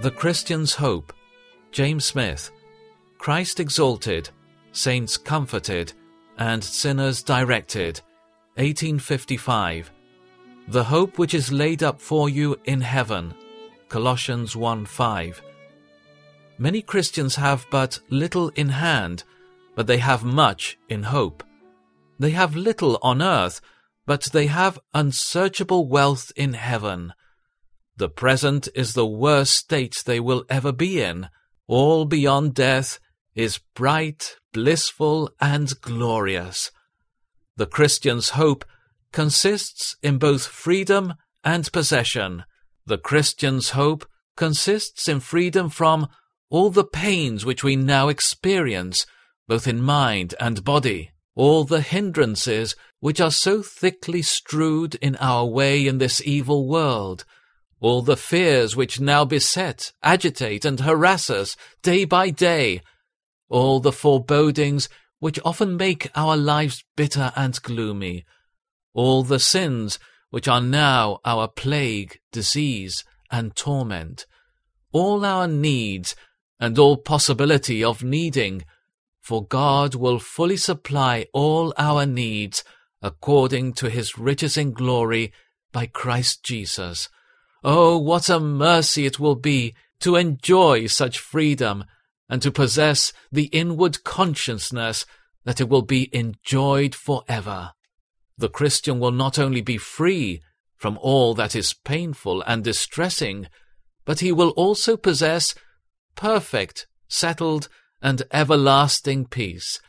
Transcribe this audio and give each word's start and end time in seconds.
The 0.00 0.10
Christian's 0.10 0.74
Hope, 0.74 1.12
James 1.70 2.04
Smith, 2.04 2.50
Christ 3.18 3.60
Exalted, 3.60 4.30
Saints 4.72 5.16
Comforted, 5.16 5.92
and 6.38 6.64
Sinners 6.64 7.22
Directed, 7.22 8.00
1855. 8.56 9.92
The 10.68 10.84
Hope 10.84 11.18
which 11.18 11.34
is 11.34 11.52
laid 11.52 11.82
up 11.82 12.00
for 12.00 12.28
you 12.28 12.58
in 12.64 12.80
heaven, 12.80 13.34
Colossians 13.88 14.56
1 14.56 14.86
5. 14.86 15.42
Many 16.58 16.82
Christians 16.82 17.36
have 17.36 17.66
but 17.70 18.00
little 18.08 18.48
in 18.50 18.70
hand, 18.70 19.24
but 19.74 19.86
they 19.86 19.98
have 19.98 20.24
much 20.24 20.78
in 20.88 21.04
hope. 21.04 21.44
They 22.18 22.30
have 22.30 22.56
little 22.56 22.98
on 23.02 23.22
earth, 23.22 23.60
but 24.06 24.24
they 24.32 24.46
have 24.46 24.80
unsearchable 24.94 25.86
wealth 25.86 26.32
in 26.34 26.54
heaven. 26.54 27.12
The 27.96 28.08
present 28.08 28.68
is 28.74 28.94
the 28.94 29.06
worst 29.06 29.54
state 29.54 30.02
they 30.06 30.18
will 30.18 30.44
ever 30.48 30.72
be 30.72 31.00
in. 31.00 31.28
All 31.66 32.04
beyond 32.04 32.54
death 32.54 32.98
is 33.34 33.60
bright, 33.74 34.36
blissful, 34.52 35.30
and 35.40 35.72
glorious. 35.80 36.70
The 37.56 37.66
Christian's 37.66 38.30
hope 38.30 38.64
consists 39.12 39.96
in 40.02 40.18
both 40.18 40.46
freedom 40.46 41.14
and 41.44 41.70
possession. 41.70 42.44
The 42.86 42.98
Christian's 42.98 43.70
hope 43.70 44.06
consists 44.36 45.08
in 45.08 45.20
freedom 45.20 45.68
from 45.68 46.08
all 46.50 46.70
the 46.70 46.84
pains 46.84 47.44
which 47.44 47.62
we 47.62 47.76
now 47.76 48.08
experience, 48.08 49.06
both 49.48 49.66
in 49.66 49.82
mind 49.82 50.34
and 50.40 50.64
body, 50.64 51.10
all 51.34 51.64
the 51.64 51.80
hindrances 51.80 52.74
which 53.00 53.20
are 53.20 53.30
so 53.30 53.62
thickly 53.62 54.22
strewed 54.22 54.94
in 54.96 55.16
our 55.16 55.46
way 55.46 55.86
in 55.86 55.98
this 55.98 56.22
evil 56.24 56.68
world, 56.68 57.24
all 57.82 58.00
the 58.00 58.16
fears 58.16 58.76
which 58.76 59.00
now 59.00 59.24
beset, 59.24 59.92
agitate, 60.04 60.64
and 60.64 60.78
harass 60.78 61.28
us 61.28 61.56
day 61.82 62.04
by 62.04 62.30
day, 62.30 62.80
all 63.48 63.80
the 63.80 63.90
forebodings 63.90 64.88
which 65.18 65.40
often 65.44 65.76
make 65.76 66.08
our 66.14 66.36
lives 66.36 66.84
bitter 66.96 67.32
and 67.34 67.60
gloomy, 67.62 68.24
all 68.94 69.24
the 69.24 69.40
sins 69.40 69.98
which 70.30 70.46
are 70.46 70.60
now 70.60 71.18
our 71.24 71.48
plague, 71.48 72.20
disease, 72.30 73.02
and 73.32 73.56
torment, 73.56 74.26
all 74.92 75.24
our 75.24 75.48
needs, 75.48 76.14
and 76.60 76.78
all 76.78 76.96
possibility 76.96 77.82
of 77.82 78.04
needing, 78.04 78.64
for 79.20 79.44
God 79.44 79.96
will 79.96 80.20
fully 80.20 80.56
supply 80.56 81.26
all 81.32 81.74
our 81.76 82.06
needs 82.06 82.62
according 83.02 83.72
to 83.72 83.90
his 83.90 84.16
riches 84.16 84.56
in 84.56 84.70
glory 84.70 85.32
by 85.72 85.86
Christ 85.86 86.44
Jesus. 86.44 87.08
Oh, 87.64 87.96
what 87.96 88.28
a 88.28 88.40
mercy 88.40 89.06
it 89.06 89.20
will 89.20 89.36
be 89.36 89.74
to 90.00 90.16
enjoy 90.16 90.86
such 90.88 91.18
freedom 91.18 91.84
and 92.28 92.42
to 92.42 92.50
possess 92.50 93.12
the 93.30 93.44
inward 93.46 94.02
consciousness 94.02 95.06
that 95.44 95.60
it 95.60 95.68
will 95.68 95.82
be 95.82 96.10
enjoyed 96.12 96.94
forever. 96.94 97.72
The 98.36 98.48
Christian 98.48 98.98
will 98.98 99.12
not 99.12 99.38
only 99.38 99.60
be 99.60 99.78
free 99.78 100.42
from 100.76 100.98
all 101.00 101.34
that 101.34 101.54
is 101.54 101.74
painful 101.74 102.42
and 102.42 102.64
distressing, 102.64 103.46
but 104.04 104.18
he 104.18 104.32
will 104.32 104.50
also 104.50 104.96
possess 104.96 105.54
perfect, 106.16 106.88
settled, 107.06 107.68
and 108.00 108.22
everlasting 108.32 109.26
peace, 109.26 109.80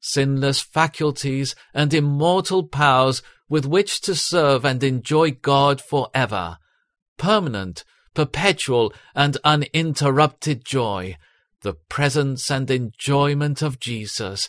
sinless 0.00 0.60
faculties 0.60 1.54
and 1.72 1.94
immortal 1.94 2.64
powers 2.64 3.22
with 3.48 3.66
which 3.66 4.00
to 4.00 4.16
serve 4.16 4.64
and 4.64 4.82
enjoy 4.82 5.30
God 5.30 5.80
for 5.80 6.08
ever 6.12 6.58
permanent, 7.16 7.84
perpetual, 8.14 8.92
and 9.14 9.36
uninterrupted 9.44 10.64
joy, 10.64 11.16
the 11.62 11.74
presence 11.88 12.50
and 12.50 12.70
enjoyment 12.70 13.62
of 13.62 13.80
Jesus. 13.80 14.48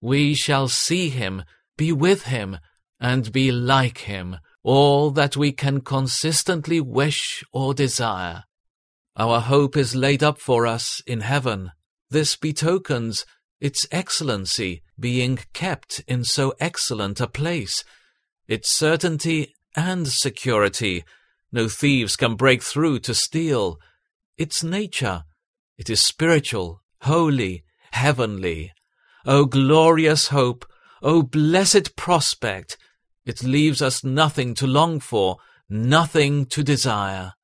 We 0.00 0.34
shall 0.34 0.68
see 0.68 1.08
him, 1.08 1.44
be 1.76 1.92
with 1.92 2.24
him, 2.24 2.58
and 3.00 3.32
be 3.32 3.50
like 3.50 3.98
him, 3.98 4.38
all 4.62 5.10
that 5.12 5.36
we 5.36 5.52
can 5.52 5.80
consistently 5.80 6.80
wish 6.80 7.42
or 7.52 7.74
desire. 7.74 8.44
Our 9.16 9.40
hope 9.40 9.76
is 9.76 9.94
laid 9.96 10.22
up 10.22 10.38
for 10.38 10.66
us 10.66 11.02
in 11.06 11.20
heaven. 11.20 11.72
This 12.10 12.36
betokens 12.36 13.24
its 13.60 13.86
excellency 13.90 14.82
being 14.98 15.38
kept 15.52 16.02
in 16.06 16.24
so 16.24 16.54
excellent 16.60 17.20
a 17.20 17.26
place, 17.26 17.84
its 18.46 18.70
certainty 18.70 19.54
and 19.76 20.08
security 20.08 21.04
no 21.52 21.68
thieves 21.68 22.16
can 22.16 22.34
break 22.34 22.62
through 22.62 23.00
to 23.00 23.14
steal. 23.14 23.78
Its 24.36 24.62
nature. 24.62 25.24
It 25.76 25.88
is 25.88 26.02
spiritual, 26.02 26.82
holy, 27.02 27.64
heavenly. 27.92 28.72
O 29.24 29.44
glorious 29.44 30.28
hope! 30.28 30.66
O 31.02 31.22
blessed 31.22 31.96
prospect! 31.96 32.76
It 33.24 33.42
leaves 33.42 33.82
us 33.82 34.02
nothing 34.02 34.54
to 34.54 34.66
long 34.66 35.00
for, 35.00 35.38
nothing 35.68 36.46
to 36.46 36.62
desire. 36.62 37.34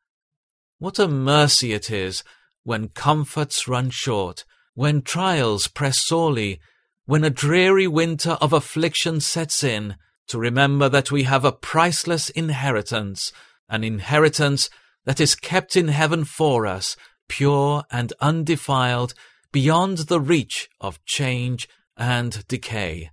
What 0.78 0.98
a 0.98 1.08
mercy 1.08 1.72
it 1.72 1.90
is 1.90 2.24
when 2.62 2.88
comforts 2.88 3.68
run 3.68 3.90
short, 3.90 4.44
when 4.74 5.02
trials 5.02 5.68
press 5.68 6.04
sorely, 6.04 6.60
when 7.06 7.22
a 7.22 7.30
dreary 7.30 7.86
winter 7.86 8.32
of 8.40 8.52
affliction 8.52 9.20
sets 9.20 9.62
in, 9.62 9.96
to 10.26 10.38
remember 10.38 10.88
that 10.88 11.12
we 11.12 11.24
have 11.24 11.44
a 11.44 11.52
priceless 11.52 12.30
inheritance, 12.30 13.30
an 13.68 13.84
inheritance 13.84 14.70
that 15.04 15.20
is 15.20 15.34
kept 15.34 15.76
in 15.76 15.88
heaven 15.88 16.24
for 16.24 16.66
us, 16.66 16.96
pure 17.28 17.84
and 17.90 18.12
undefiled, 18.20 19.14
beyond 19.52 19.98
the 19.98 20.20
reach 20.20 20.68
of 20.80 21.04
change 21.04 21.68
and 21.96 22.46
decay. 22.48 23.10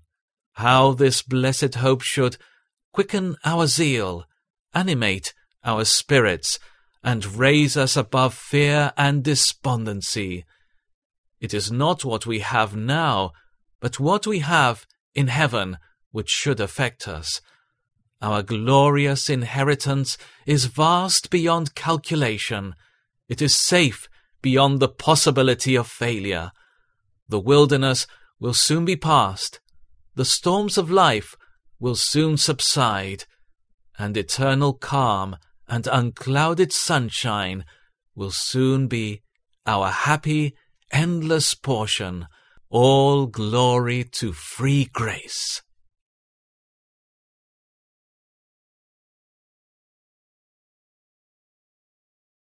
How 0.54 0.94
this 0.94 1.22
blessed 1.22 1.76
hope 1.76 2.02
should 2.02 2.38
quicken 2.94 3.36
our 3.46 3.68
zeal, 3.68 4.26
animate 4.74 5.34
our 5.64 5.86
spirits, 5.86 6.60
and 7.04 7.38
raise 7.38 7.78
us 7.78 7.96
above 7.96 8.34
fear 8.34 8.92
and 8.98 9.24
despondency. 9.24 10.46
It 11.40 11.54
is 11.54 11.72
not 11.72 12.06
what 12.06 12.26
we 12.26 12.40
have 12.40 12.76
now, 12.76 13.32
but 13.80 14.00
what 14.00 14.28
we 14.28 14.40
have 14.40 14.86
in 15.16 15.28
heaven 15.28 15.78
which 16.12 16.30
should 16.30 16.60
affect 16.60 17.08
us. 17.08 17.42
Our 18.22 18.44
glorious 18.44 19.32
inheritance 19.32 20.18
is 20.46 20.66
vast 20.66 21.32
beyond 21.32 21.74
calculation. 21.74 22.76
It 23.28 23.42
is 23.42 23.58
safe 23.58 24.08
beyond 24.44 24.80
the 24.80 24.90
possibility 24.90 25.76
of 25.76 25.88
failure. 25.88 26.52
The 27.30 27.40
wilderness 27.40 28.06
will 28.40 28.54
soon 28.54 28.86
be 28.86 28.96
past. 28.96 29.60
The 30.16 30.26
storms 30.26 30.78
of 30.78 30.92
life 30.92 31.36
will 31.80 31.96
soon 31.96 32.38
subside. 32.38 33.26
And 33.98 34.16
eternal 34.16 34.74
calm 34.74 35.38
and 35.68 35.88
unclouded 35.88 36.72
sunshine 36.72 37.66
will 38.14 38.32
soon 38.32 38.88
be 38.88 39.22
our 39.66 39.90
happy, 39.90 40.54
endless 40.92 41.56
portion. 41.56 42.28
All 42.70 43.26
glory 43.26 44.04
to 44.04 44.32
free 44.32 44.86
grace. 44.86 45.64